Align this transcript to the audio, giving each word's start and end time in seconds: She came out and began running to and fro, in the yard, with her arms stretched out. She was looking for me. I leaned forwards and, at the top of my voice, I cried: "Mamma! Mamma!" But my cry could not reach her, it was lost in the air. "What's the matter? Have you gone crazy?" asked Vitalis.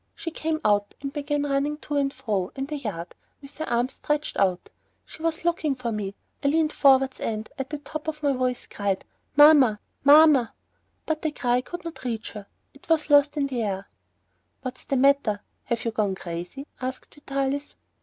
She 0.15 0.31
came 0.31 0.59
out 0.65 0.95
and 1.03 1.13
began 1.13 1.43
running 1.43 1.77
to 1.77 1.95
and 1.97 2.11
fro, 2.11 2.51
in 2.55 2.65
the 2.65 2.77
yard, 2.77 3.13
with 3.39 3.55
her 3.59 3.69
arms 3.69 3.93
stretched 3.93 4.35
out. 4.35 4.71
She 5.05 5.21
was 5.21 5.45
looking 5.45 5.75
for 5.75 5.91
me. 5.91 6.15
I 6.43 6.47
leaned 6.47 6.73
forwards 6.73 7.19
and, 7.19 7.47
at 7.59 7.69
the 7.69 7.77
top 7.77 8.07
of 8.07 8.23
my 8.23 8.31
voice, 8.33 8.63
I 8.63 8.73
cried: 8.73 9.05
"Mamma! 9.35 9.79
Mamma!" 10.03 10.55
But 11.05 11.23
my 11.23 11.29
cry 11.29 11.61
could 11.61 11.83
not 11.85 12.03
reach 12.03 12.31
her, 12.31 12.47
it 12.73 12.89
was 12.89 13.11
lost 13.11 13.37
in 13.37 13.45
the 13.45 13.61
air. 13.61 13.89
"What's 14.63 14.85
the 14.85 14.97
matter? 14.97 15.41
Have 15.65 15.85
you 15.85 15.91
gone 15.91 16.15
crazy?" 16.15 16.65
asked 16.81 17.13
Vitalis. 17.13 17.75